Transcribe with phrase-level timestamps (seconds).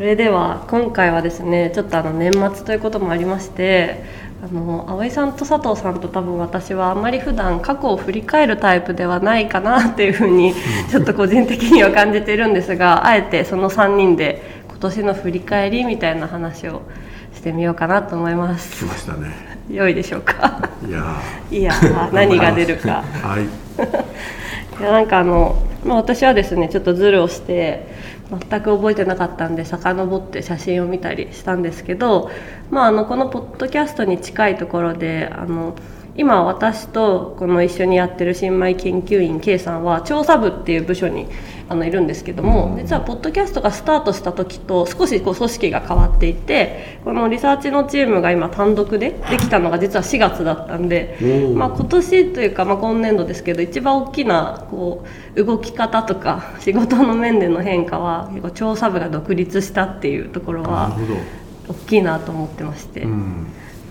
[0.00, 4.02] それでは今回はですねちょっとあの年末ということもありまして
[4.42, 10.54] あの葵さんと佐藤さんと多分私はあんまり普段過去を振り返るタイプではないかなっていうふうに
[10.90, 16.80] ちょっと個人的には感じているんですがあえてその3人で今年の振り返りみたいな話を
[17.34, 18.82] してみようかなと思います。
[18.82, 19.34] 来ましたね。
[19.70, 20.70] 良いでしょうか？
[20.88, 21.20] いや
[21.50, 21.74] いや
[22.10, 23.02] 何が出るか。
[23.02, 23.44] はい。
[24.80, 27.99] いやなんかあの、まあ、私はですねちょっとズルをして
[28.30, 32.30] 全く覚えてなかったんで遡って写真を見たりしたんですけど、
[32.70, 35.74] まあ、あのこのポッドキャストに近いところであの
[36.20, 41.26] 今私とこの一緒にやってる新米研究員 K さんは調査部っていう部署に
[41.66, 51.16] あのいるんですけども実はポッドキャストがスタートした時と少しこう組織が変わっていてこのリサーチのチームが今単独でできたのが実は4月だったんで、
[51.54, 60.94] まあ、今年というか、まあ、今年度ですけど一番大きなこう動き方とか仕事の面での変化は結構調査部が独立したっていうところは
[61.66, 63.04] 大きいなと思ってまして。
[63.04, 63.46] うん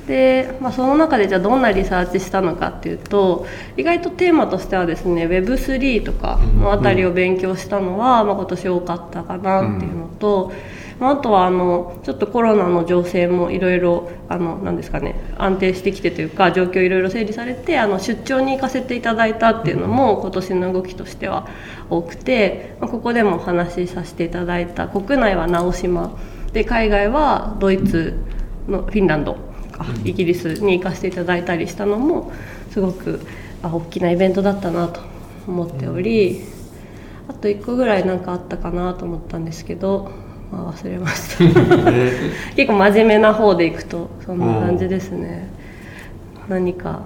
[0.10, 3.46] で、まあ、その中でじゃあどんなリサーチしたのかっていうと
[3.78, 10.52] 意外とテーマとしてはですね Web3 とかのあたりを勉強したのは、まあ、今年多かったかなっていうのと、
[11.00, 21.48] まあ、あとはあのちょっとコロナの情勢もいろいろあのなんですかね安定してきてというか状況いろいろ整理されてあの出張に行かせていただいたっていうのも今年の動きとしては
[21.92, 26.18] 多くて、まあ、ここでもお話しさせていただいた国内は直島
[26.52, 28.18] で海外はドイツ
[28.68, 29.49] のフィンランド
[29.86, 32.32] かイギリスに行かせていただいたりしたのも
[32.72, 33.20] すごく
[33.64, 35.02] あ大きなイベントだったなと
[35.48, 36.42] 思っており
[37.28, 40.12] あと1個ぐらいなんかあったかなと思ったんですけど、
[40.52, 41.44] まあ、忘れました。
[41.92, 42.12] ね
[42.56, 45.48] 結構真面目な方でいくとそんな感じですね。
[46.48, 47.02] 何か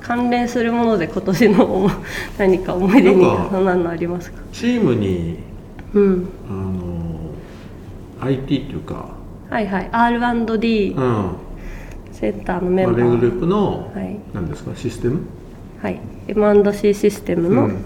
[0.00, 1.90] 関連するもので今年の
[2.38, 4.38] 何か思い出にそんなのありますか？
[4.52, 5.36] チームに
[5.94, 6.28] うん。
[6.48, 9.08] あの IT っていうか、
[9.50, 9.88] はいはい。
[9.92, 11.30] R&D うん
[12.18, 14.18] センターのメンババレーグルーープの、はい。
[14.32, 14.74] 何ですか？
[14.74, 15.20] システム、
[15.82, 16.00] はい。
[16.28, 17.84] M&C システムの、うん。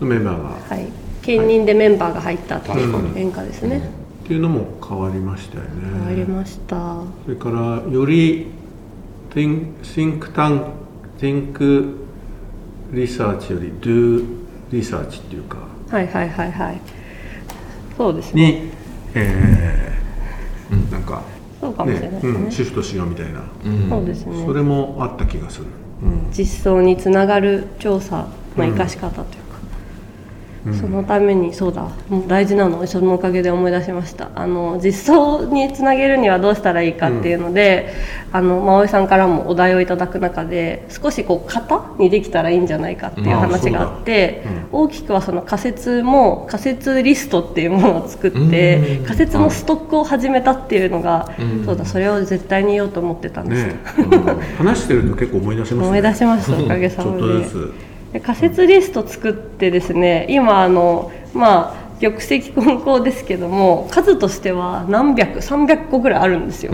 [0.00, 0.88] のメンバーが、はい、
[1.22, 2.84] 兼任でメンバーが入ったってい。
[2.84, 3.78] う変化ですね、
[4.24, 5.70] っていうのも変わりましたよね。
[5.92, 7.02] 変わりました。
[7.24, 8.48] それからより
[9.30, 10.64] think, think tank
[11.20, 11.94] think
[12.92, 14.24] リサーチより do
[14.72, 15.58] リサーチっていうか。
[15.90, 16.80] はいはいはいはい。
[17.96, 18.50] そうですね。
[18.50, 18.70] に、
[19.14, 21.22] えーなんか
[21.60, 22.32] そうかもしれないですね。
[22.32, 23.88] うん、シフトしようみたいな、うん。
[23.88, 24.44] そうですね。
[24.46, 25.66] それもあった気がする、
[26.32, 29.47] 実装につながる調査の生かし方という
[30.64, 32.78] か、そのためにそうだもう大事なの。
[32.78, 34.30] をそのおかげで思い出しました。
[34.34, 37.92] あの実装につなげるにはどうしたらいいかっていうので、
[38.32, 44.42] あの真央さんからもお題をいただく中で少しこう型にできたらいいんじゃないかっていう話があって、
[44.72, 49.04] 大きくはその仮説も仮説リストっていうものを作ってうん。
[49.04, 51.64] 仮説のストックを始めたっていうのが、うん。
[51.64, 53.76] そうだそれを絶対に言おうと思ってたんです、ね、
[54.56, 55.86] 話してると結構思い出しますね。
[55.86, 66.72] 思い出しましたおかげさ ちょまでで仮説リスト作ってですね今あのまあ玉石混交ですけども数としては何百300個ぐらいあるんですよ、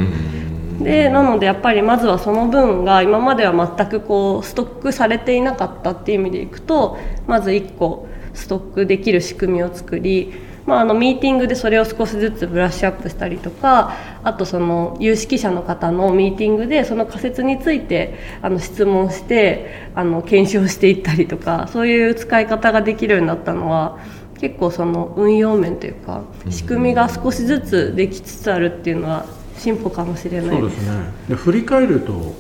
[0.81, 10.35] でなのでやっぱりまずはその分が今までは全くこうストックされていなかったっていう意味でいくとまず1個ストックできる仕組みを作り、
[10.67, 23.99] まあ、あのミーティングでそれを少しずつブラッシュアップしたりとかあとその有識者の方のミーティングでその仮説についてあの質問してあの検証していったりとかそういう使い方ができるようになったのは
[24.41, 29.27] 結構その運用面というか仕組みが少しずつできつつあるっていうのは
[29.59, 30.57] 進歩かもしれないで。
[30.57, 30.97] そうですすね。
[31.29, 32.35] で振り返ると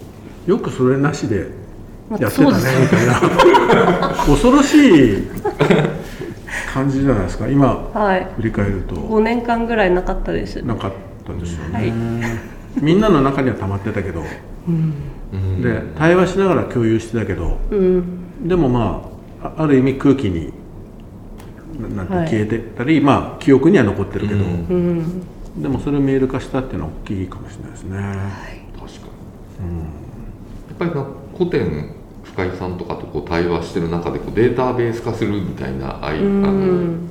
[0.46, 1.48] よくそれなしで
[2.10, 2.48] まあやってたね
[2.82, 4.14] みたいな。
[4.26, 5.28] 恐ろしい
[6.74, 7.48] 感じじゃないですか？
[7.48, 8.26] 今はい。
[8.36, 8.96] 振り返ると。
[8.96, 10.60] 5年間ぐらいなかったです。
[10.62, 10.92] なかっ
[11.24, 11.92] たですよね、はい。
[12.82, 14.22] みんなの中には溜まってたけど、
[15.62, 17.58] で対話しながら共有してたけど。
[17.70, 18.49] うん。
[18.49, 19.08] でもま
[19.43, 20.52] ああある意味空気に
[21.81, 24.50] ななんてはい消えてたり、まあ記憶には残ってるけど、うん。
[24.69, 27.96] うんでもそれを見える化したっていうのは大きいかもしれないですね、
[28.75, 29.06] 確か
[29.62, 29.78] に、
[30.69, 31.06] やっぱりな
[31.38, 31.94] 古典
[32.34, 37.08] 深井さんとかとこう対話してる中でこうデータベース化するみたいなアイあうのん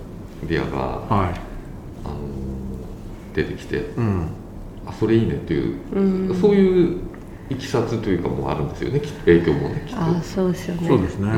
[0.47, 0.77] ディアが
[1.15, 1.33] はい。
[2.03, 2.15] あの
[3.33, 4.27] 出てきてうん。
[4.85, 6.35] あそれいいねっていう、うん。
[6.41, 6.99] そういう
[7.49, 10.01] いきさつというかもあるんですよねきっと影響もねきっと。
[10.01, 10.87] ああそうですよね。
[10.89, 11.29] そうですね、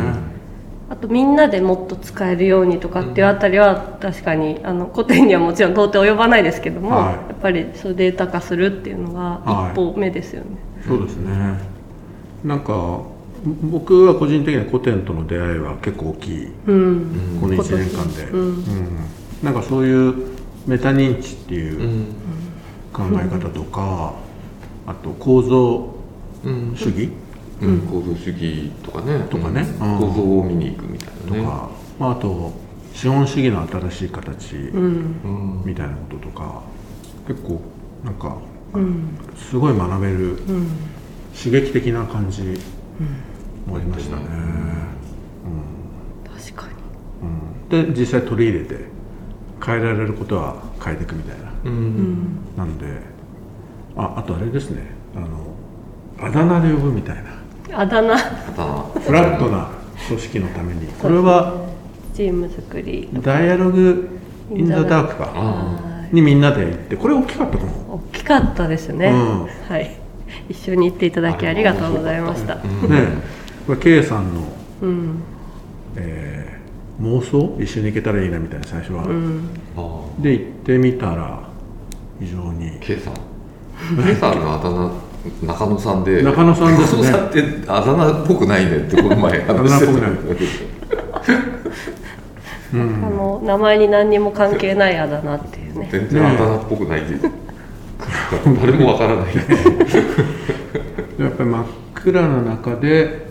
[0.89, 7.13] あとみんなでもっと使えるようにとかっていうあたりは確かにあの古典にはもちろん到底及ばないですけども、はい。
[7.13, 9.71] やっぱりそうデータ化するっていうのがはい。
[9.73, 10.57] 一歩目ですよね、
[10.87, 11.59] そうですね。
[12.43, 13.01] なんか
[13.45, 16.47] 僕は個人的には古典との出会いは結構大きい。
[16.67, 17.37] うん。
[17.39, 18.39] この1年間で、うん。
[18.39, 18.97] うん。
[19.43, 20.15] なんかそういう
[20.65, 22.05] メタ認知っていう、
[22.91, 24.15] 考え方とか、
[24.87, 25.95] あと構造
[26.43, 26.73] うん。
[26.75, 27.09] 主義？
[27.61, 29.25] うん、構造主義とかね。
[29.29, 29.65] とかね。
[29.79, 31.43] 構造を見に行くみたいなね。
[31.43, 31.69] とか、
[31.99, 32.51] まあ、あと
[32.93, 34.55] 資本主義の新しい形
[35.63, 36.61] みたいなこととか。
[37.27, 37.61] 結構
[38.03, 38.37] なんか
[38.73, 39.17] うん。
[39.35, 40.67] すごい学べるうん。
[41.35, 42.43] 刺激的な感じ
[43.65, 44.23] もありましたね、
[46.37, 46.73] 確かに。
[47.23, 48.85] うん、で実際取り入れて
[49.63, 51.51] 変えられることは変えていくみたいな。
[51.65, 52.39] うん。
[52.55, 52.85] なんで
[53.97, 54.83] ああとあれですね。
[55.15, 55.27] あの
[56.19, 57.15] あだ名で呼ぶみたい
[57.71, 57.79] な。
[57.79, 58.17] あだ名。
[58.17, 59.69] フラットな
[60.07, 60.87] 組織のために。
[60.87, 61.65] これは
[62.13, 64.09] チーム作りダイアログ・
[64.53, 65.31] イン・ザ・ダークか。
[65.33, 69.47] あにみんなで行ってこれ大きかったかも大きかったですね、うん。
[69.67, 69.97] はい。
[70.49, 72.55] 一緒に行っていただきありがとうございました。
[72.55, 72.57] う
[72.87, 74.41] んねこれ K さんの、
[74.81, 75.23] うん。
[75.95, 76.55] えー
[77.01, 77.57] 妄想？
[77.61, 79.49] 一緒に行けたらいいなみたいな最初は、うん。
[79.75, 81.41] あで行ってみたら
[82.19, 82.79] 非常に。
[82.79, 83.13] K さん。
[84.03, 84.91] K さんのあだ名
[85.53, 86.21] 中野さんで。
[86.23, 87.03] 中野さんですね。
[87.03, 88.77] 中野さんってあだ名っぽくないね。
[88.77, 89.53] ってこの前話してた。
[89.53, 90.11] あだ名っぽくない。
[92.75, 95.89] あの名前に何にも関係ないあだ名っていうね。
[95.91, 97.01] 全然あだ名っぽくない。
[98.61, 99.25] 誰もわからない。
[101.19, 103.24] やっぱり真っ暗な中で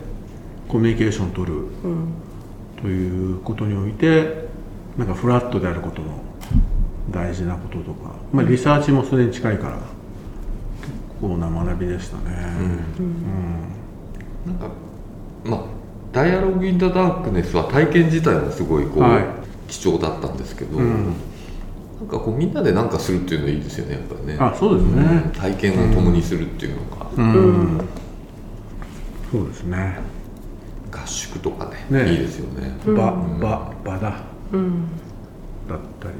[0.68, 2.08] コミュニケーションを取るうん。
[2.80, 4.46] ということにおいて
[4.98, 6.22] なんかフラットであることの
[7.10, 9.82] 大事なこととか、まあ、リサーチもそれに近いから結
[11.20, 12.24] 構な学びでしたね、
[14.46, 14.68] なんか
[15.44, 15.60] まあ
[16.12, 19.44] 「ダイアログ・イン・ザ・ダークネス」は体験自体もすごいこう、はい。
[19.68, 21.14] 貴重だったんですけど、うん。
[22.00, 24.36] なんかこうみんなで何かするっていうのいいですよねやっぱりね。
[24.38, 25.02] あそうですね。
[25.02, 25.30] ん。
[25.30, 27.80] 体験を共にするっていうのが、うん、
[29.32, 29.98] そうですね
[30.94, 32.92] 合宿とかねねいいですよね、場
[33.40, 34.14] 場場だ。
[34.52, 34.86] うん。
[35.68, 36.14] だったり。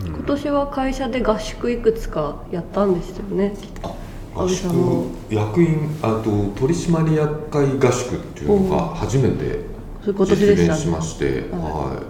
[0.00, 3.52] 今年は会社で合宿いくつかやったんですよね。
[3.82, 3.94] あ
[4.34, 4.72] 合宿
[5.28, 9.64] 役員あと取締役会合宿っていうのが初めて
[10.04, 12.00] 実現しまして、は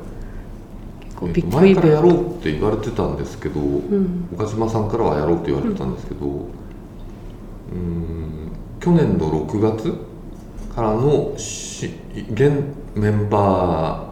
[1.23, 1.29] い。
[1.29, 4.29] えっと前からやろうって言われてたんですけど、ん。
[4.33, 10.08] 岡島さんからはやろうって言われてたんですけど、うーん去年の6月
[10.79, 11.91] からのし
[12.31, 12.63] 現
[12.95, 14.09] メンバ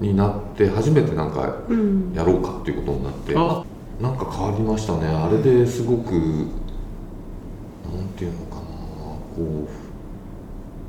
[0.00, 2.14] ーになって初めてなんかうん。
[2.14, 3.62] やろうかっていうことになって、あ。
[4.00, 5.06] なんか変わりましたね。
[5.06, 8.62] あれですごくなんていうのかな
[9.36, 9.68] こう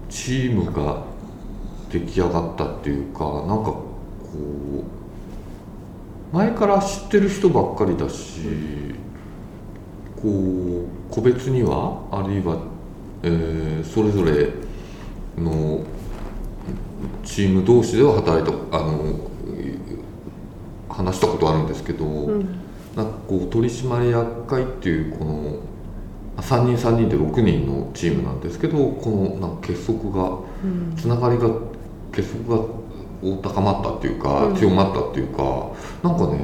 [0.09, 1.03] チームが
[1.91, 3.83] 出来上がったっていうかなんかこ
[6.31, 8.39] う前から知ってる人ばっかりだし
[10.15, 12.57] こう個別にはあるいは、
[13.23, 14.62] えーそれぞれ
[15.37, 15.83] の
[17.23, 19.19] チーム同士では働いたあの
[20.89, 22.59] 話したことあるんですけど、うん。
[22.95, 25.59] なんかこう取締役会っていうこの
[26.37, 30.95] 3人3人で6人のチームなんですけどこのなんか結束がうん。
[30.95, 31.49] つながりが
[32.11, 32.63] 結束が
[33.41, 34.55] 高まったっていうか、うん。
[34.55, 35.71] 強まったっていうか
[36.03, 36.39] なんかね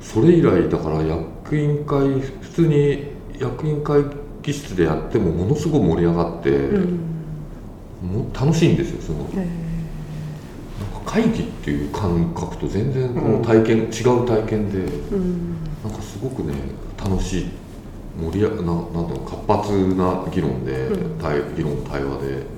[0.00, 4.04] それ以来だから役員会普通に役員会
[4.42, 7.15] 議室でやってもものすごい盛り上がって、うん
[8.06, 9.26] もう楽しいんですよすごい。
[9.34, 15.56] えなんか会議っていう感覚と全然この体験、違う体験でーうん。
[15.84, 16.54] なんかすごくね
[16.98, 17.46] 楽しい
[18.18, 21.18] 盛りななんだろう活発な議論で、うん。
[21.18, 22.56] 対議論対話で。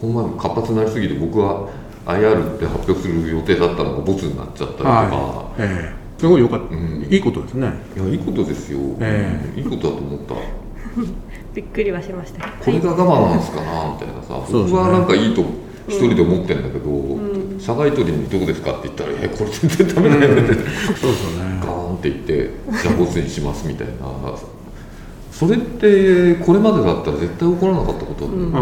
[0.00, 1.68] この前も活発になりすぎて僕は
[2.06, 5.62] IR って発表する予定だったのがボツになっちゃったりとか、はい。
[5.62, 6.02] ええ。
[6.18, 7.06] すごいよかった、うん。
[7.08, 7.72] いいことですね。
[7.96, 10.34] い、やいいことですよ、えいいことだと思った
[11.54, 12.46] びっくりはしました。
[12.46, 14.78] これが我慢なんですかなみたいなさ、そうですね。
[14.78, 15.42] 僕はなんかいいと
[15.88, 17.60] 一人で思ってんだけど、ん。
[17.60, 20.54] 社外取りにどうですかって言ったら「えこれ全然ダメだよね」って。
[20.54, 21.60] そうですよね。
[21.60, 22.50] ガーンって言って
[22.82, 23.92] じゃあボツにしますみたいな。
[25.30, 28.52] それってこれまでだったら絶対起こらなかったことう、うん。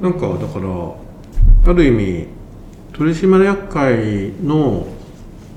[0.00, 2.26] なんかだからある意味
[2.92, 4.86] 取締役会の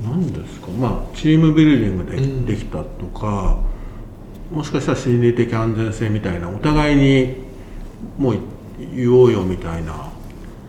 [0.04, 3.58] 何ですかまあチームビルディングでうんできたとか、
[4.52, 7.36] もしかしたら心理的安全性みたいなお互いに
[8.18, 8.38] もう
[8.94, 10.12] 言おうよみたいな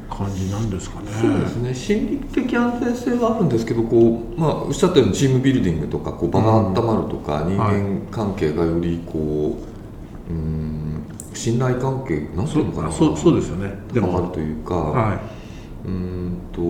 [0.09, 1.11] 感じなんですかね。
[1.11, 9.59] そうですね心理的安全性はあるんですけどこう、まあ、おっしゃったようにチームビルディングとかこう場が温まるとか、人間関係がよりこ
[10.29, 13.75] ううん信頼関係なんていうのかなそうそうですよね。
[13.93, 15.21] で高まるもというか、は
[15.85, 16.61] うーんと、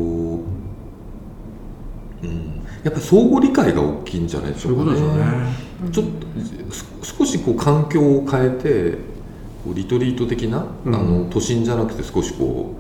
[2.23, 4.91] うん、やっぱり相互理解が大きいんじゃないでしょうかね。
[4.91, 5.93] ことですよね。
[5.93, 6.07] ちょっ
[6.69, 8.99] とす少しこう環境を変えて
[9.65, 12.75] こうリトリート的な、うんあの都心じゃなくて少しこ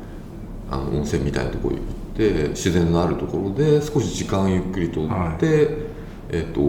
[0.70, 5.88] うあの温泉みたいなところに行って自然のあるところで少し時間ゆっくりとって、はいえ
[6.30, 6.60] えっ、と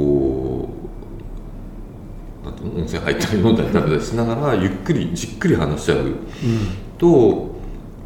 [2.44, 6.16] なん温泉入ったり飲んだり食べたりしながらゆっくりじっくり話し合う
[6.98, 7.56] と、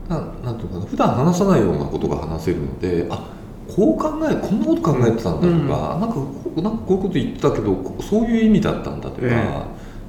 [0.08, 3.28] ななんていうのかな普段話さないようなことが話せるのであ
[3.68, 5.68] こう考えこんなこと考えてたんだとか、うん。
[5.68, 9.30] なんかこなんかこういうこと言ってたけどこそういう意味だったんだとか,、え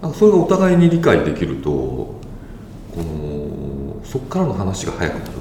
[0.03, 2.17] なんかそれがお互いに理解できるとこ
[2.97, 5.33] のそこからの話が早くなる。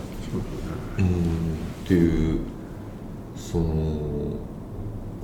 [1.00, 1.06] うん。
[1.06, 2.40] っていう
[3.36, 3.66] その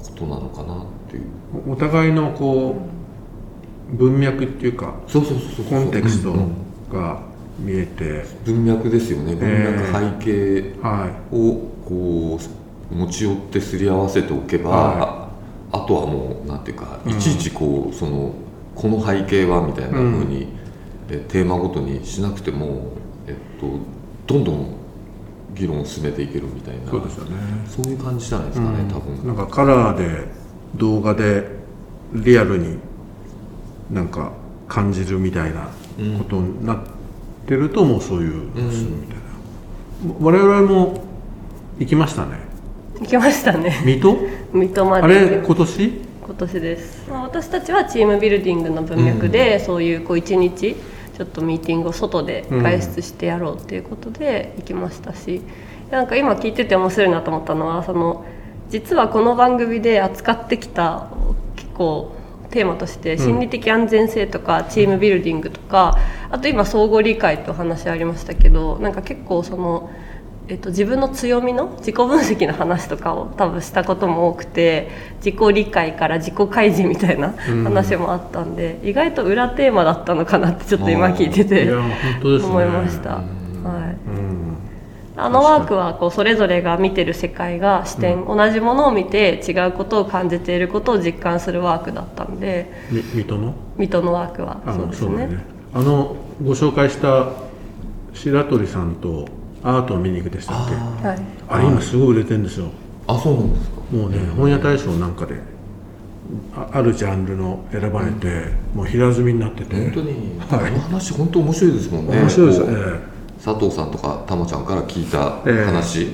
[0.01, 1.23] ことなのかなっていう。
[1.71, 2.75] お互いのこ
[3.91, 6.33] う文脈っていうかそうそうそうそうコンテクスト
[6.91, 7.21] が
[7.59, 9.35] 見えて、文脈ですよね。
[9.35, 12.62] 文脈、背景はをこう
[12.93, 15.29] 持ち寄ってすり合わせておけば、は
[15.71, 17.11] あとはもうなんていうか、うん。
[17.11, 18.33] いちいちこうその
[18.75, 20.47] この背景はみたいなふうに、
[21.09, 22.93] えテーマごとにしなくても、
[23.27, 23.67] えっと、
[24.27, 24.75] どんどん
[25.55, 26.89] 議論を進めていけるみたいいな。
[26.89, 27.31] そうですよね。
[27.67, 29.27] そういう感じじゃないですかね、多分。
[29.27, 30.27] なんかカラーで
[30.75, 31.47] 動画で
[32.13, 32.77] リアルに
[33.91, 34.31] なんか
[34.67, 35.69] 感じるみたいな
[36.17, 36.79] ことになっ
[37.47, 39.23] てるともうそういうのするみたいな、
[40.19, 41.03] 我々も
[41.79, 42.52] 行きましたね
[42.99, 43.81] 行きましたね。
[43.85, 44.17] 水戸？
[44.53, 45.03] 水戸まで。
[45.03, 45.91] あれ今年？
[46.25, 50.75] 今年です、まあ、私たちはチームビルディングの文脈で、そういうこう一日
[51.17, 55.41] ちょっとミーティングを外で外出してやろうっていうことで行きましたし、
[55.91, 58.25] なんか今聞いてて面白いなと思ったのはその
[58.69, 61.09] 実はこの番組で扱ってきた
[61.57, 62.15] 結構
[62.51, 65.97] テーマとして心理的安全性とかチームビルディングとか、
[66.31, 69.89] あと今相互理解とお話ありましたけどなんか結構その。
[70.49, 74.89] えっと、自分の強みの自己分析の話とかを多分したことも多くて
[75.23, 77.33] 自己理解から自己開示みたいな
[77.63, 82.49] 話もあったんで、意外と裏テーマだったのかなってちょっと今聞いていてや本当ですね。
[82.49, 83.25] 思いました、はい、
[84.09, 84.57] うん。
[85.15, 93.53] あのワークはこうそれぞれが見てる世界が視点、同じものを見て違うことを感じていることを実感するワークだったんでみ水戸の？
[93.77, 94.61] 水戸のワークは。
[94.65, 95.17] あそうですね。
[95.19, 95.45] だね。
[95.73, 97.27] あのご紹介した
[98.13, 99.29] 白鳥さんと
[99.63, 100.75] アートを見に行くでしたっけ？
[101.07, 102.67] はい、あれ今すごい売れてるんですよ。
[103.07, 103.81] あそうなんですか？
[103.91, 105.35] もうね本屋大賞なんかで
[106.55, 109.75] ああるジャンルの選ばれて、もう平積みになってて。
[109.75, 110.71] 本当に、はい。
[110.71, 112.19] あの話本当面白いですもんね。
[112.19, 112.65] 面白いですよ。
[112.65, 112.99] こうえ
[113.43, 115.65] 佐藤さんとかたまちゃんから聞いたええ。
[115.65, 116.07] 話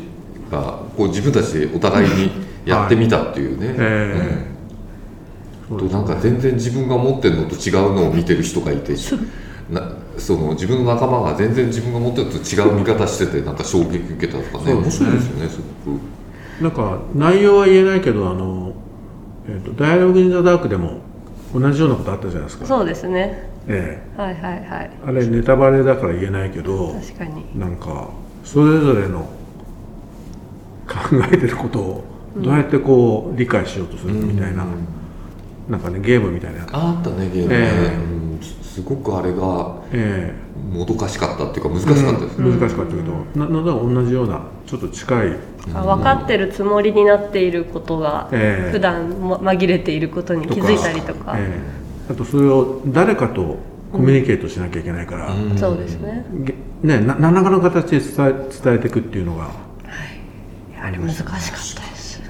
[0.52, 2.32] が、こう自分たちでお互いに
[2.66, 4.46] やってみたっていうね、え
[5.70, 8.94] うんとなんか全然自分が持ってるのと違うのを見てる人がいて。
[8.94, 8.98] な
[10.20, 14.74] その自分の仲間が全然自分が持ってるのと違う見方しててなんか衝撃受けたとかね。
[14.74, 15.08] 面そうですね。
[15.08, 16.00] 白いですよねすごく。
[16.60, 18.74] えなんか内容は言えないけどあの、
[19.48, 21.00] えーと「ダイアログ・イン・ザ・ダーク」でも
[21.54, 22.66] 同じようなことあったじゃないですか。
[22.66, 23.50] そうですね。
[23.68, 24.64] えはいはいはい。
[24.70, 27.46] えあれネタバレだから言えないけど確かに。
[27.58, 28.10] なんか
[28.44, 29.30] それぞれの
[30.88, 30.96] 考
[31.32, 32.04] えてることを
[32.38, 34.66] どうやってこう理解しようとするかみたいな、
[35.70, 36.64] なんかねゲームみたいな。
[36.72, 38.14] ああったねゲームね、ええ。
[38.14, 38.19] うん
[38.70, 40.34] すごくあれがえ
[40.72, 42.38] もどかしかったっていうか難しかったです。
[42.38, 45.38] ね、え難しかったけど、ななんだか同じようなちょっと近い。
[45.74, 48.72] あ分かってるつもりになっていることがええ。
[48.72, 51.62] 普段も紛れていることに気づいたりとか、え
[52.10, 52.12] え。
[52.12, 53.58] あとそれを誰かと
[53.92, 55.58] コミュニケートしなきゃいけないから、うん。
[55.58, 56.26] そうですね。
[56.32, 60.74] げねな何らかの形で伝え伝えていくっていうのが、い。
[60.76, 61.42] やあれ難しかったで
[61.96, 62.22] す、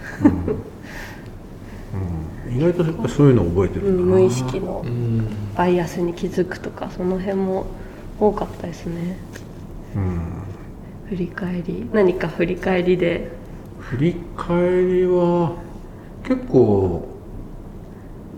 [2.51, 4.83] 意外とやっぱそういうのを覚えてうん、るんだな、無意識の。
[4.85, 5.27] うん。
[5.55, 7.65] バイアスに気づくとかその辺も
[8.19, 9.17] 多かったですね。
[9.95, 10.21] うん。
[11.09, 11.89] 振り返り。
[11.93, 13.31] 何か振り返りで。
[13.79, 15.53] 振り返りは
[16.23, 17.07] 結構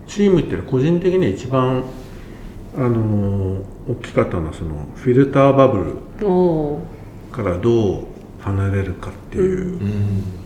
[0.06, 1.84] チームっていうのは個人的には一番
[2.76, 8.04] あの大きかったのはそのフィルターバブルからどう
[8.40, 10.41] 離れるかっていう、うん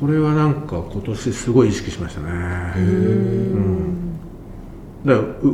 [0.00, 2.28] これはなんか今年すごい意識しましたね。
[2.76, 4.18] うん。
[5.04, 5.48] だからう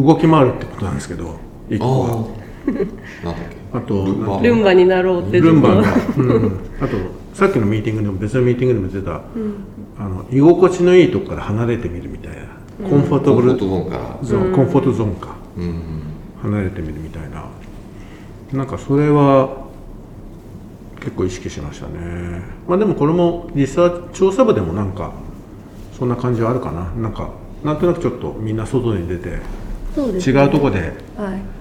[0.00, 1.36] う動き回るってことなんですけど
[1.68, 2.28] 一個は。
[3.72, 4.40] あ とルンバ。
[4.40, 6.96] ルンバになろうってルンバの、ずっうん、あと
[7.34, 9.22] さっきのミーティングでも別のミーティングでも出た、
[9.98, 12.32] あの居心地のいいとこから離れてみるみたい
[12.82, 14.18] な、コンフォートブルゾーンから。
[14.22, 15.82] ゾーンコンフォートゾーンかうん。
[16.42, 17.46] 離れてみるみたいな。
[18.52, 19.67] なんかそれは
[21.00, 22.42] 結構意識しましたね。
[22.66, 25.12] まあでもこれもリサーチ調査部でもなんか
[25.98, 26.84] そんな感じはあるかな。
[27.00, 27.30] なんか
[27.64, 29.38] なんとなくちょっとみんな外に出て
[29.94, 31.58] そうです違うとこではい。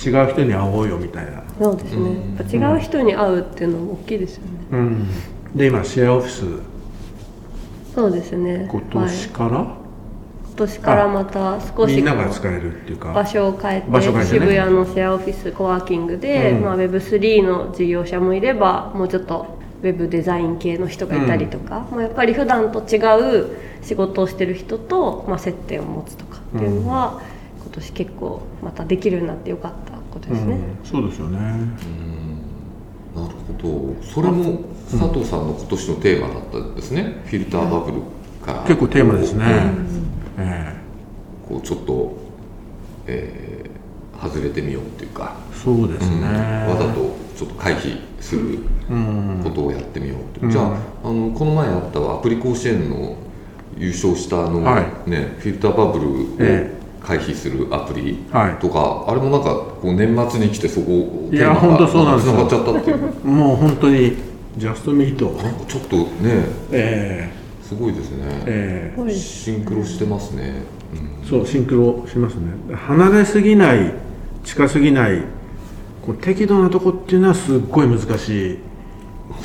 [0.00, 1.42] 違う人に会おうよみたいな。
[1.60, 5.06] そうですね、やっぱ違う人に会うっていうのも大きいですよね、うん。
[5.56, 6.44] で今シェアオフィス
[7.96, 8.68] そうですね。
[8.70, 9.87] 今はい年から、今
[10.58, 13.12] 年からまた少しみんなが使えるっていうか。
[13.12, 14.40] 場所を変えて場所変えてね。
[14.40, 16.64] 渋谷のシェアオフィスコワーキングで、うん。
[16.64, 22.98] まあ、Web3 の事業者もいればもうちょっとウェブデザイン系の人がいたりとか、まあ、やっぱり普段と違
[23.40, 27.22] う仕事をしてる人と、まあ、接点を持つとかっていうのは、
[27.62, 30.54] 今年結構またできるようになってよかったことですね。
[30.54, 30.60] うん。
[30.84, 31.38] そうですよね。
[33.14, 34.02] なるほど。
[34.02, 38.00] それも佐藤さんの今年のテーマだったんですね、フィルターバブル
[38.44, 38.62] から。
[38.62, 39.44] 結構テーマですね、
[40.38, 40.74] こうえ
[41.48, 42.16] こうちょっと、
[43.06, 43.68] えー
[44.20, 46.26] 外れてみようっていうか、えそうですね、
[46.68, 48.58] わざとちょっと回避する
[48.90, 49.40] うん。
[49.44, 50.50] ことをやってみようって、うん。
[50.50, 53.14] じゃああのこの前あったアプリ甲子園の
[53.76, 56.68] 優勝したあの、はね、フィルターバブルをえ
[57.00, 58.54] 回避するアプリはい。
[58.56, 62.32] とか、あれもなんかこう年末に来てそこいや本当そうなんですよ。
[62.32, 63.24] つながっちゃったっていう。
[63.24, 64.16] もう本当に
[64.56, 66.08] ジャストミートなんかちょっとね
[66.72, 67.30] え
[67.68, 69.02] すごいですね、ええ。
[69.06, 70.62] えシンクロしてますね、
[71.22, 71.28] うん。
[71.28, 72.74] そうシンクロしますね。
[72.74, 73.92] 離れすぎない
[74.42, 75.22] 近すぎない
[76.00, 78.58] こう適度なとこっていうのはすっごい難しい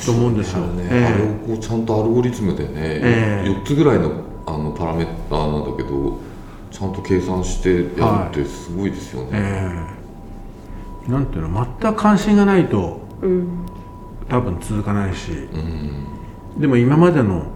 [0.06, 0.88] と思うんですよ、ね。
[0.90, 3.50] えあれをこうちゃんとアルゴリズムでね、ええ。
[3.50, 6.18] 4つぐらいのあのパラメーターなんだけど
[6.70, 9.70] ちゃんと計算してやるってすごいですよね、え
[11.08, 11.10] え。
[11.10, 13.66] なんていうの全く関心がないとうん。
[14.30, 15.30] 多分続かないし。
[15.30, 15.58] う
[16.58, 16.60] ん。
[16.60, 17.52] でも今までの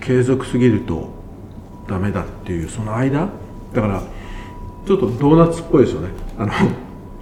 [0.00, 1.08] 継続すぎると
[1.88, 3.28] ダメだっていうその間？
[3.72, 4.02] だから
[4.86, 6.08] ちょっとドーナツっぽいですよね。
[6.38, 6.52] あの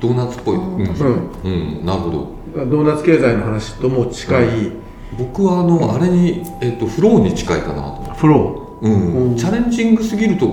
[0.00, 0.62] ドーナツっぽい、うん。
[0.80, 1.30] うん。
[1.44, 1.48] う
[1.82, 2.66] ん、なるほど。
[2.66, 4.72] ドーナツ経済の話とも近い。
[5.18, 8.14] 僕はあの、あれに、えっとフローに近いかなと。
[8.16, 9.30] フロうん。
[9.30, 9.36] うん。
[9.36, 10.46] チャレンジングすぎると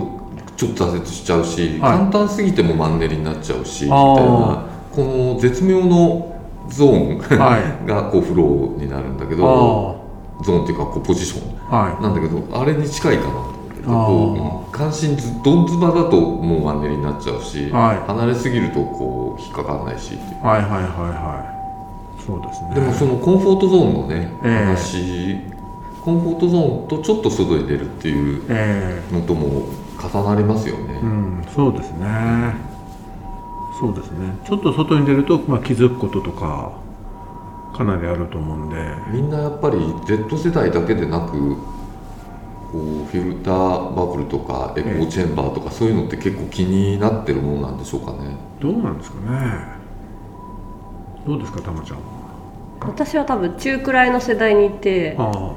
[0.55, 1.97] ちょっと挫折しちゃうし、はい。
[1.97, 4.65] 簡単すぎてもマンネリになっちゃうしみたいあな。
[4.91, 6.33] この絶妙の
[6.69, 10.02] ゾーンは がこうフローになるんだけーどあ
[10.43, 12.01] ゾーンっていうかこうポジション。
[12.01, 18.07] なんだけどあれに近いかなと思って関心ずどんずばだともうマンネリになっちゃうし、はい。
[18.07, 20.45] 離れすぎるとこう引っかかんないしっていう。
[20.45, 21.59] はいはいはいは
[22.19, 22.23] い。
[22.25, 22.75] そうですね。
[22.75, 24.65] でもそのコンフォートゾーンのね、ええ。
[24.65, 25.37] 話
[26.03, 29.69] コンフォートゾーンとちょっと外に出るっていうえのとも
[30.01, 32.55] 重なりますよね、えうんそうですね。
[33.79, 34.37] そうですね。
[34.45, 36.73] ちょっと外に出ると、まあ、気づくこととか
[37.73, 38.75] かなりあると思うんで。
[39.11, 41.55] みんなやっぱり Z 世代だけでなく
[42.71, 48.35] こうフィルターバブルとかエコーチェンバーとかそういうのって結構気になってるものなんでしょうかね。
[48.59, 49.83] どうなんですかね。
[51.25, 51.99] どうですかたまちゃん
[52.81, 55.55] 私は多分中くらいの世代にいてあ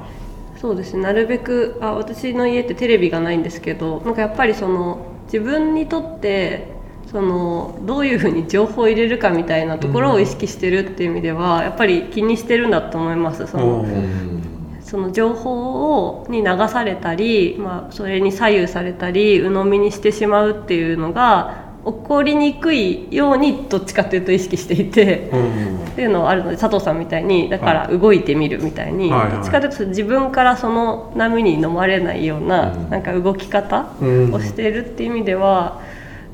[0.55, 1.93] そうですねなるべくあ。
[1.93, 6.76] 私の家ってテレビがないんですけどなんかやっぱりその自分にとって
[7.11, 13.47] そのどういうふうに情報を入れるかみたいなところを意識してるっていう意味では、やっぱり気にしてるんだと思います。
[13.47, 14.43] そあのうん。
[14.81, 25.29] その情報をに流されたり、まあ、それに左右されたり鵜呑みにしてしまうっていうのが起こりにくいようにどっちかというと意識していて。
[25.33, 25.77] うん。
[25.97, 29.31] っていうのはあるので佐藤さんみたいにだから動いてみるみたいに、はいはい。
[29.31, 32.89] どっちかというと自分からその波に飲まれないような,、うん。
[32.91, 34.33] なんか動き方うん。
[34.33, 35.81] をしているっていう意味では、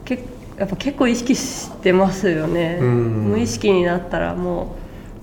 [0.03, 0.19] け
[0.57, 2.87] やっぱ結構意識してますよね、うん。
[3.31, 4.75] 無意識になったらも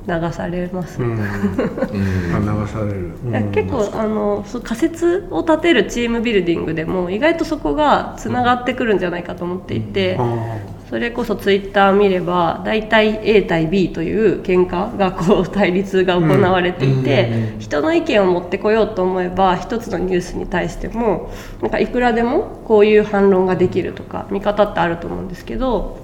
[0.06, 1.12] う流されます、うん。
[1.12, 1.20] うん。
[2.34, 3.30] あ流される、うん。
[3.30, 10.58] いや結構あの仮説を立てるチームビルディングでも意外とそこがつながってくるんじゃないかと思っていて、あ
[10.90, 26.00] それこそツイッター見れば大体 A 対 B という喧嘩がこう対立が行われていて、うんうんうん人の意見を持ってこようと思えば一つのニュースに対してもなんかいくらでもこういう反論ができるとか見方ってあると思うんですけど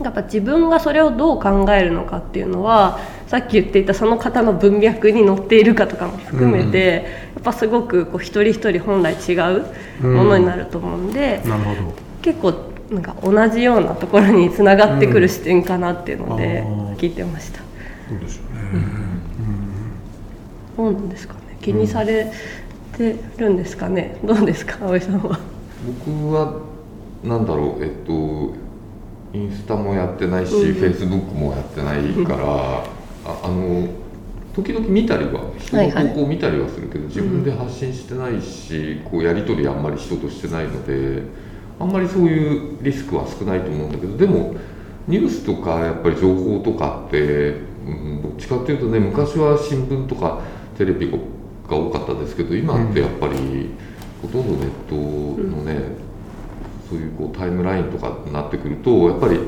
[0.00, 11.42] やっぱ自分がそれをどう考えるのかっていうのはさっき言っていたその方の文脈に載っているかとかも含めて、やっぱすごくこう一人一人本来違うものになると思うんで。
[11.44, 12.08] あなるほど。
[12.22, 12.52] 結構
[12.90, 16.64] なんか同じようなところにつながってくる視点かなっていうので
[16.96, 17.60] 聞いてました、
[18.08, 18.50] そうですよね、
[20.76, 21.58] どうなんですかね？
[21.60, 22.32] 気にされ
[22.96, 24.18] てるんですかね？
[24.24, 24.78] どうですか？
[24.86, 25.38] 葵さんは。
[26.06, 26.62] 僕は
[27.22, 27.84] なんだろう？
[27.84, 28.54] えっと
[29.34, 30.74] インスタもやってないし、うん。
[30.74, 32.84] フェイスブックもやってないから、
[33.26, 33.86] ああの
[34.54, 41.22] 時々見たりは人の投稿を見たりはするけど、自分で発信してないし、こうやり取りあんまり人としてないので
[41.80, 44.54] あんまりそういうリスクは少ないと思うんだけどでも
[45.06, 47.54] ニュースとかやっぱり情報とかって、
[47.86, 50.40] うん、どっちかっていうとね昔は新聞とか
[50.76, 53.70] テレビが多かったですけど今ってやっぱり、
[54.22, 55.96] ほとんどネットのね、
[56.88, 59.38] そういうこうタイムラインとかになってくるとやっぱり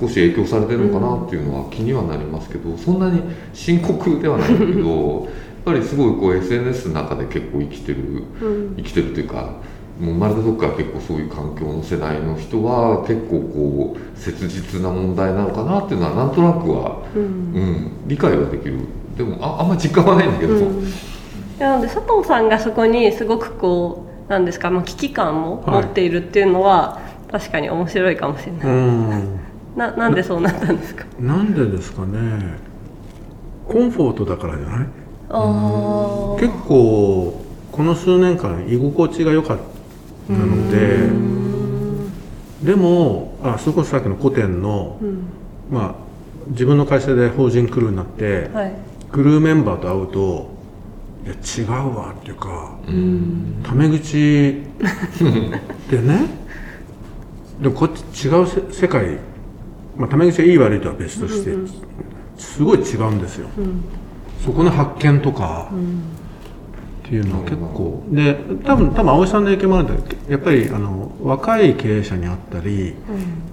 [0.00, 5.28] 少し影響されてるのかなっていうのは気にはなりますけど、そんなに深刻ではないんだけど
[5.66, 8.74] やっぱりすごいこう SNS の中で結構生きてるうん。
[8.76, 9.56] 生きてるというか
[9.98, 17.22] もう生まれた時から結構そういう環境の世代の人は結構こう切実な問題なのかなっていうのはなんとなくは、うん。
[17.22, 18.78] うん、理解はできる。
[19.16, 20.84] でもああんま実感はないんだけど、うん、
[21.58, 27.00] なので佐藤さんがそこにすごくこうなんですか、まあ、危機感も持っているっていうのは、
[27.32, 29.40] 確かに面白いかもしれない、うん。
[29.74, 31.04] ななんでそうなったんですか？
[31.18, 32.18] なんでですかね。
[33.66, 34.86] コンフォートだからじゃない？
[36.38, 39.58] 結構この数年間居心地が良かっ
[40.34, 41.08] たので
[42.62, 45.26] でもあそれこそさっきの古典の、うん。
[45.70, 46.08] まあ
[46.48, 48.72] 自分の会社で法人クルーになって、はい。
[49.12, 50.50] クルーメンバーと会うと
[51.24, 52.78] いや違うわっていうか、
[53.62, 54.62] タメ口
[55.90, 56.26] でね。
[57.60, 59.18] でもこっち違うせ世界、
[59.96, 61.54] まあ、タメ口がいい悪いとは別として、
[62.36, 63.48] すごい違うんですよ、
[64.44, 65.70] そこの発見とか、
[67.08, 68.04] っていうのは結構。
[68.10, 72.94] で多分多分葵さんの影響もあるんだけどやっぱりあの若い経営者に会ったり、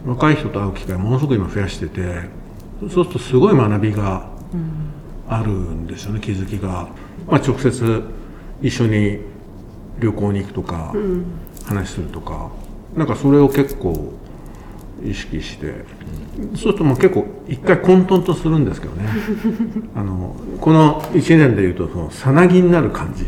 [0.05, 2.23] 若い人と会う機会ものすごく今増やしてて
[2.81, 4.29] そうするとすごい学びが
[5.29, 6.89] あるんですよね気づきが、
[7.27, 8.03] まあ、直接
[8.61, 9.19] 一緒に
[9.99, 10.93] 旅行に行くとか、
[11.65, 12.51] 話するとか。
[12.93, 14.13] なんかそれを結構
[15.03, 15.73] 意識して、
[16.53, 19.08] そうするともう結構一回混沌とするんですけどね。
[19.95, 23.25] あのこの1年でいうとそのさなぎになる感じ。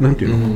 [0.00, 0.46] なんていうの、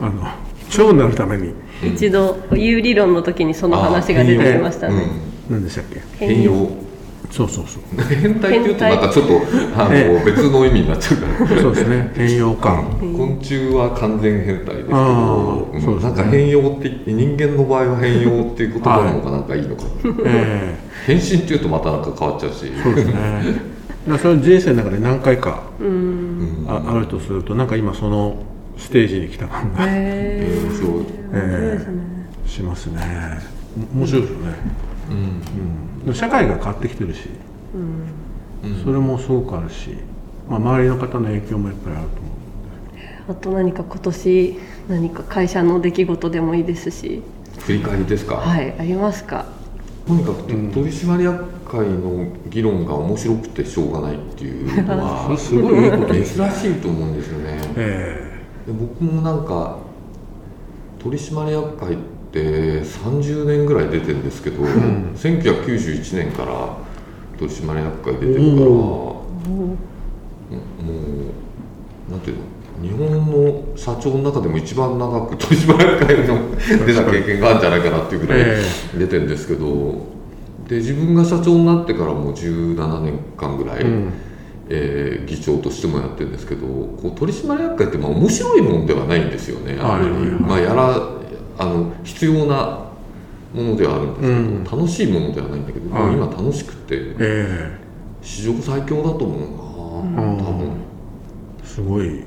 [0.00, 0.26] あの
[0.68, 1.52] 蝶になるために。
[1.82, 5.06] 一度有理論の時にその話が出てきましたね、
[5.50, 6.00] 何でしたっけ？
[6.26, 6.68] 変容
[7.30, 8.02] そうそうそう。
[8.02, 9.40] 変態っていうとなんかちょっと
[9.76, 11.60] あの、え別の意味になっちゃうから。
[11.60, 12.12] そうですね。
[12.14, 12.84] 変容感。
[13.00, 15.96] 昆虫は完全変態ですけあど、うですね。
[16.02, 19.88] なんか変容って人間の場合は変容っていう言葉の方がなんかいいのかな、
[20.26, 22.66] え変身っていうとまたなんか変わっちゃうし。
[22.66, 23.14] えそうですね。
[23.14, 23.56] だか
[24.06, 25.62] らそれ人生の中で何回か
[26.68, 28.36] ああるとするとなんか今その
[28.76, 29.84] ステージに来た感が。
[29.86, 30.48] へえ。
[30.48, 31.04] ーそう。
[31.32, 31.80] え
[32.46, 32.48] え。
[32.48, 33.00] しますね。
[33.94, 34.54] お面白いですよね、
[35.10, 37.28] うん、社会が変わってきてるし、
[38.84, 39.90] それもすごくあるし、
[40.48, 42.34] まあ、周りの方の影響もやっぱりあると思う。
[43.26, 47.22] あと何か今年何か会社の出来事でもいいですし。
[47.60, 49.46] 振り返りですか、はいありますか？
[50.06, 50.58] とにかく取
[50.90, 57.58] 締役会の議論が面白くてしょうがないっていうのはそれ すごいいいこと珍しいと思うんですよね。
[57.76, 59.78] えで僕もなんか
[60.98, 62.02] 取締役会って
[62.40, 66.76] 30年ぐらい出てるんですけど、1991年から
[67.38, 69.76] 取締役会出てるから、おも
[72.08, 72.44] うなんていうの
[72.82, 78.62] 日本の社長の中でも一番長く取締役会の出た経験があるんじゃないかなっていうぐらいえ
[78.98, 80.06] 出てるんですけど、
[80.68, 84.12] で自分が社長になってからもう17年間ぐらい、ん。
[84.68, 90.98] えー議長としてもやってるんですけどこう取締役会ってまあ面白いもんではないんですよね、まあ、やら
[91.58, 92.84] あの必要な
[93.54, 94.64] ものではあるんですけど、うん。
[94.64, 96.14] 楽しいものではないんだけど、はい。
[96.14, 97.78] 今楽しくてええ。
[98.22, 100.38] 史上最強だと思うな、うん。
[100.38, 100.72] 多分。
[101.62, 102.24] えすごい。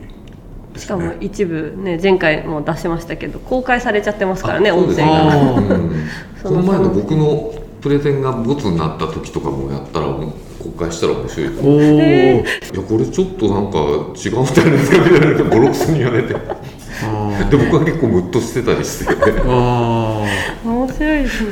[0.73, 5.55] ですしかもね一部ね前回も出しましたけど公開されちゃってますからね音声が。
[5.55, 5.91] うん。
[6.41, 11.77] そのこの前の僕のプレゼンがボツになった時とかもやったらもう公開したら面白いと思う。
[11.77, 12.43] おいや
[12.87, 16.35] これちょっとなんか違うんじゃないですかみたいなボロクソに言われて
[17.45, 19.13] であ僕は結構ムッとしてたりして
[20.63, 21.49] 面白いですね。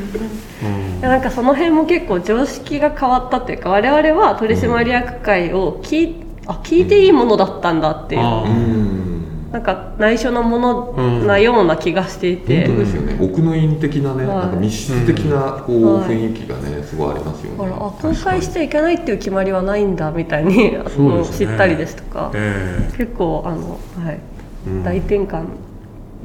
[0.63, 0.99] ー、うん。
[0.99, 6.15] いやなんかその辺も結構常識が変わったっていうか我々は取締役会を聞い,、
[6.47, 9.05] あ聞いていいものだったんだっていう、あうん。
[9.55, 10.91] なんか内緒のもの
[11.25, 13.17] なような気がしていて、本当ですよね。
[13.21, 14.37] 奥の院的なね、はい。
[14.37, 16.09] なんか密室的なこう、はい。
[16.09, 17.57] 雰囲気がねすごいありますよね。
[17.57, 21.47] だからあ公開しちゃいけないっていう決まりはないんだみたいにあの、そうですね。
[21.47, 24.19] 知ったりですとか、え結構あの、はい。
[24.67, 24.83] うん。
[24.83, 25.74] 大転換え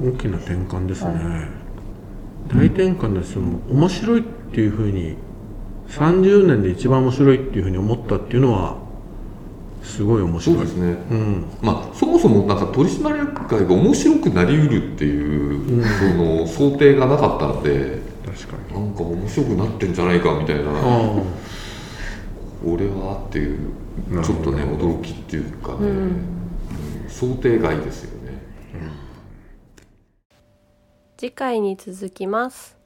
[0.03, 1.49] 大きな転換ですね、は
[2.49, 5.17] 大転換ですよ面白いっていうふうに
[5.89, 8.79] 30年で一番面白いっていうふうに思ったっていうのは
[9.83, 10.57] すごい面白い。
[10.57, 11.45] そうですね、うん。
[11.63, 18.85] まあそもそもなんか取締役会が面白くなりうるっていう、その想定がなかったので確かに。
[18.85, 20.71] なんか面白くなってんじゃないかみたいな。
[20.71, 20.75] あ
[22.63, 23.59] これはっていう
[24.23, 25.87] ちょっとね驚きっていうかね、うん。
[25.87, 26.13] うん。
[27.09, 28.39] 想定外ですよね
[31.21, 32.80] 次回に続きます。